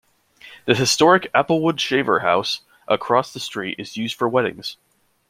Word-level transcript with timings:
The 0.65 0.73
historic 0.73 1.31
'Applewood' 1.31 1.79
Shaver 1.79 2.21
House 2.21 2.61
across 2.87 3.33
the 3.33 3.39
street 3.39 3.75
is 3.77 3.97
used 3.97 4.15
for 4.17 4.27
weddings. 4.27 4.77